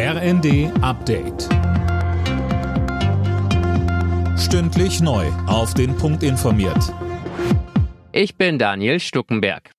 RND 0.00 0.70
Update. 0.80 1.48
Stündlich 4.38 5.00
neu. 5.00 5.26
Auf 5.48 5.74
den 5.74 5.96
Punkt 5.96 6.22
informiert. 6.22 6.94
Ich 8.12 8.36
bin 8.36 8.60
Daniel 8.60 9.00
Stuckenberg. 9.00 9.72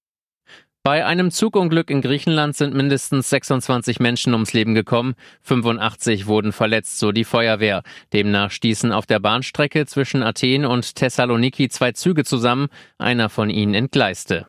Bei 0.83 1.05
einem 1.05 1.31
Zugunglück 1.31 1.89
in 1.89 2.01
Griechenland 2.01 2.57
sind 2.57 2.73
mindestens 2.75 3.29
26 3.29 4.01
Menschen 4.01 4.33
ums 4.33 4.51
Leben 4.51 4.75
gekommen, 4.75 5.15
85 5.43 6.27
wurden 6.27 6.51
verletzt, 6.51 6.99
so 6.99 7.13
die 7.13 7.23
Feuerwehr. 7.23 7.83
Demnach 8.11 8.51
stießen 8.51 8.91
auf 8.91 9.05
der 9.05 9.19
Bahnstrecke 9.19 9.85
zwischen 9.85 10.21
Athen 10.21 10.65
und 10.65 10.95
Thessaloniki 10.95 11.69
zwei 11.69 11.93
Züge 11.93 12.25
zusammen, 12.25 12.67
einer 12.97 13.29
von 13.29 13.49
ihnen 13.49 13.73
entgleiste. 13.73 14.47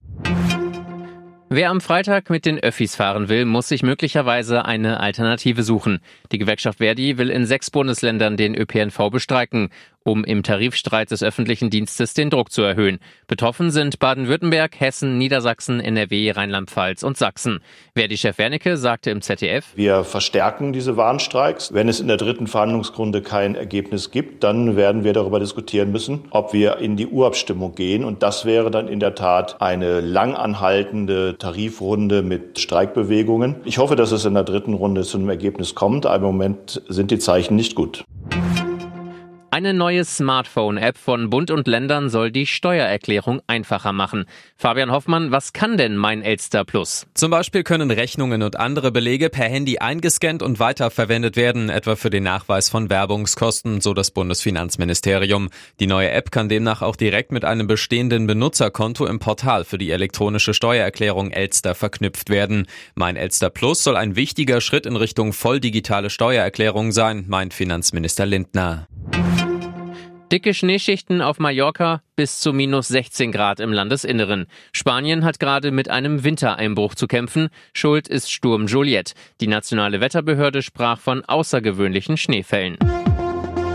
Wer 1.52 1.70
am 1.70 1.80
Freitag 1.80 2.30
mit 2.30 2.46
den 2.46 2.60
Öffis 2.60 2.94
fahren 2.94 3.28
will, 3.28 3.44
muss 3.44 3.66
sich 3.66 3.82
möglicherweise 3.82 4.66
eine 4.66 5.00
Alternative 5.00 5.64
suchen. 5.64 5.98
Die 6.30 6.38
Gewerkschaft 6.38 6.78
Verdi 6.78 7.18
will 7.18 7.28
in 7.28 7.44
sechs 7.44 7.72
Bundesländern 7.72 8.36
den 8.36 8.54
ÖPNV 8.54 9.10
bestreiken 9.10 9.70
um 10.10 10.24
im 10.24 10.42
Tarifstreit 10.42 11.10
des 11.10 11.22
öffentlichen 11.22 11.70
Dienstes 11.70 12.14
den 12.14 12.30
Druck 12.30 12.50
zu 12.50 12.62
erhöhen. 12.62 12.98
Betroffen 13.28 13.70
sind 13.70 14.00
Baden-Württemberg, 14.00 14.80
Hessen, 14.80 15.18
Niedersachsen, 15.18 15.78
NRW, 15.78 16.32
Rheinland-Pfalz 16.32 17.04
und 17.04 17.16
Sachsen. 17.16 17.60
Verdi-Chef 17.94 18.36
Wernicke 18.38 18.76
sagte 18.76 19.10
im 19.10 19.22
ZDF, 19.22 19.66
Wir 19.76 20.02
verstärken 20.02 20.72
diese 20.72 20.96
Warnstreiks. 20.96 21.72
Wenn 21.72 21.88
es 21.88 22.00
in 22.00 22.08
der 22.08 22.16
dritten 22.16 22.48
Verhandlungsrunde 22.48 23.22
kein 23.22 23.54
Ergebnis 23.54 24.10
gibt, 24.10 24.42
dann 24.42 24.76
werden 24.76 25.04
wir 25.04 25.12
darüber 25.12 25.38
diskutieren 25.38 25.92
müssen, 25.92 26.24
ob 26.30 26.52
wir 26.52 26.78
in 26.78 26.96
die 26.96 27.06
Urabstimmung 27.06 27.76
gehen. 27.76 28.04
Und 28.04 28.24
das 28.24 28.44
wäre 28.44 28.70
dann 28.72 28.88
in 28.88 28.98
der 28.98 29.14
Tat 29.14 29.60
eine 29.60 30.00
langanhaltende 30.00 31.36
Tarifrunde 31.38 32.22
mit 32.22 32.58
Streikbewegungen. 32.58 33.56
Ich 33.64 33.78
hoffe, 33.78 33.94
dass 33.94 34.10
es 34.10 34.24
in 34.24 34.34
der 34.34 34.44
dritten 34.44 34.74
Runde 34.74 35.02
zu 35.02 35.18
einem 35.18 35.28
Ergebnis 35.28 35.76
kommt. 35.76 36.06
Aber 36.06 36.28
im 36.28 36.36
Moment 36.36 36.82
sind 36.88 37.10
die 37.10 37.18
Zeichen 37.18 37.54
nicht 37.54 37.74
gut. 37.74 38.04
Eine 39.60 39.74
neue 39.74 40.06
Smartphone-App 40.06 40.96
von 40.96 41.28
Bund 41.28 41.50
und 41.50 41.68
Ländern 41.68 42.08
soll 42.08 42.30
die 42.30 42.46
Steuererklärung 42.46 43.42
einfacher 43.46 43.92
machen. 43.92 44.24
Fabian 44.56 44.90
Hoffmann, 44.90 45.32
was 45.32 45.52
kann 45.52 45.76
denn 45.76 45.96
mein 45.96 46.22
Elster 46.22 46.64
Plus? 46.64 47.06
Zum 47.12 47.30
Beispiel 47.30 47.62
können 47.62 47.90
Rechnungen 47.90 48.42
und 48.42 48.58
andere 48.58 48.90
Belege 48.90 49.28
per 49.28 49.44
Handy 49.44 49.76
eingescannt 49.76 50.42
und 50.42 50.60
weiterverwendet 50.60 51.36
werden, 51.36 51.68
etwa 51.68 51.96
für 51.96 52.08
den 52.08 52.22
Nachweis 52.22 52.70
von 52.70 52.88
Werbungskosten, 52.88 53.82
so 53.82 53.92
das 53.92 54.12
Bundesfinanzministerium. 54.12 55.50
Die 55.78 55.86
neue 55.86 56.10
App 56.10 56.30
kann 56.30 56.48
demnach 56.48 56.80
auch 56.80 56.96
direkt 56.96 57.30
mit 57.30 57.44
einem 57.44 57.66
bestehenden 57.66 58.26
Benutzerkonto 58.26 59.04
im 59.04 59.18
Portal 59.18 59.66
für 59.66 59.76
die 59.76 59.90
elektronische 59.90 60.54
Steuererklärung 60.54 61.32
Elster 61.32 61.74
verknüpft 61.74 62.30
werden. 62.30 62.66
Mein 62.94 63.16
Elster 63.16 63.50
Plus 63.50 63.84
soll 63.84 63.98
ein 63.98 64.16
wichtiger 64.16 64.62
Schritt 64.62 64.86
in 64.86 64.96
Richtung 64.96 65.34
voll 65.34 65.60
digitale 65.60 66.08
Steuererklärung 66.08 66.92
sein, 66.92 67.26
meint 67.28 67.52
Finanzminister 67.52 68.24
Lindner. 68.24 68.88
Dicke 70.30 70.54
Schneeschichten 70.54 71.22
auf 71.22 71.40
Mallorca 71.40 72.02
bis 72.14 72.38
zu 72.38 72.52
minus 72.52 72.86
16 72.86 73.32
Grad 73.32 73.58
im 73.58 73.72
Landesinneren. 73.72 74.46
Spanien 74.72 75.24
hat 75.24 75.40
gerade 75.40 75.72
mit 75.72 75.90
einem 75.90 76.22
Wintereinbruch 76.22 76.94
zu 76.94 77.08
kämpfen. 77.08 77.48
Schuld 77.74 78.06
ist 78.06 78.30
Sturm 78.30 78.68
Juliet. 78.68 79.14
Die 79.40 79.48
nationale 79.48 80.00
Wetterbehörde 80.00 80.62
sprach 80.62 81.00
von 81.00 81.24
außergewöhnlichen 81.24 82.16
Schneefällen. 82.16 82.78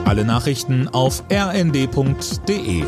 Alle 0.06 0.24
Nachrichten 0.24 0.88
auf 0.88 1.26
rnd.de 1.30 2.84